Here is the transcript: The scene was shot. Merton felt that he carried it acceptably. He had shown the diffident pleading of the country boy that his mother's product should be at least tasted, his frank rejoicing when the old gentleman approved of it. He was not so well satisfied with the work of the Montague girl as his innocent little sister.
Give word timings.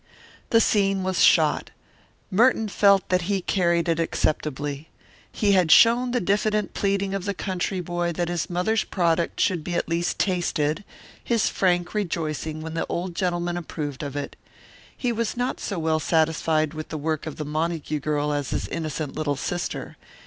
The 0.49 0.59
scene 0.59 1.03
was 1.03 1.21
shot. 1.23 1.69
Merton 2.31 2.67
felt 2.69 3.07
that 3.09 3.21
he 3.29 3.39
carried 3.39 3.87
it 3.87 3.99
acceptably. 3.99 4.89
He 5.31 5.51
had 5.51 5.71
shown 5.71 6.09
the 6.09 6.19
diffident 6.19 6.73
pleading 6.73 7.13
of 7.13 7.25
the 7.25 7.35
country 7.35 7.81
boy 7.81 8.11
that 8.13 8.27
his 8.27 8.49
mother's 8.49 8.83
product 8.83 9.39
should 9.39 9.63
be 9.63 9.75
at 9.75 9.87
least 9.87 10.17
tasted, 10.17 10.83
his 11.23 11.49
frank 11.49 11.93
rejoicing 11.93 12.63
when 12.63 12.73
the 12.73 12.87
old 12.89 13.13
gentleman 13.13 13.57
approved 13.57 14.01
of 14.01 14.15
it. 14.15 14.35
He 14.97 15.11
was 15.11 15.37
not 15.37 15.59
so 15.59 15.77
well 15.77 15.99
satisfied 15.99 16.73
with 16.73 16.89
the 16.89 16.97
work 16.97 17.27
of 17.27 17.35
the 17.35 17.45
Montague 17.45 17.99
girl 17.99 18.33
as 18.33 18.49
his 18.49 18.67
innocent 18.69 19.15
little 19.15 19.35
sister. 19.35 19.97